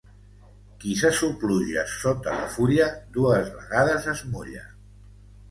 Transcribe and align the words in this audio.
Qui 0.83 0.95
se 1.01 1.11
sopluja 1.17 1.83
sota 1.97 2.33
de 2.39 2.47
fulla, 2.55 2.89
dues 3.19 3.53
vegades 3.61 4.09
es 4.17 4.27
mulla. 4.33 4.67